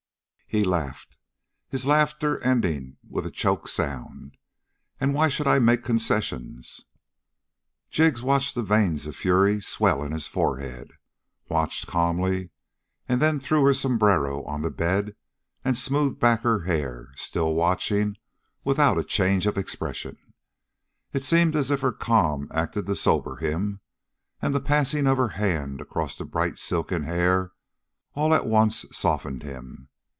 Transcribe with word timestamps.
He 0.53 0.65
laughed, 0.65 1.17
his 1.69 1.85
laughter 1.85 2.43
ending 2.43 2.97
with 3.07 3.25
a 3.25 3.31
choked 3.31 3.69
sound. 3.69 4.35
"And 4.99 5.13
why 5.13 5.29
should 5.29 5.47
I 5.47 5.59
make 5.59 5.81
concessions?" 5.85 6.87
Jig 7.89 8.19
watched 8.19 8.55
the 8.55 8.61
veins 8.61 9.05
of 9.05 9.15
fury 9.15 9.61
swell 9.61 10.03
in 10.03 10.11
his 10.11 10.27
forehead, 10.27 10.91
watched 11.47 11.87
calmly, 11.87 12.49
and 13.07 13.21
then 13.21 13.39
threw 13.39 13.63
her 13.63 13.73
sombrero 13.73 14.43
on 14.43 14.61
the 14.61 14.69
bed 14.69 15.15
and 15.63 15.77
smoothed 15.77 16.19
back 16.19 16.41
her 16.41 16.65
hair, 16.65 17.11
still 17.15 17.53
watching 17.53 18.17
without 18.65 18.97
a 18.99 19.05
change 19.05 19.47
of 19.47 19.57
expression. 19.57 20.17
It 21.13 21.23
seemed 21.23 21.55
as 21.55 21.71
if 21.71 21.79
her 21.79 21.93
calm 21.93 22.49
acted 22.53 22.87
to 22.87 22.95
sober 22.95 23.37
him, 23.37 23.79
and 24.41 24.53
the 24.53 24.59
passing 24.59 25.07
of 25.07 25.15
her 25.15 25.29
hand 25.29 25.79
across 25.79 26.17
the 26.17 26.25
bright, 26.25 26.57
silken 26.59 27.03
hair 27.03 27.53
all 28.15 28.33
at 28.33 28.45
once 28.45 28.83
softened 28.91 29.43
him. 29.43 29.87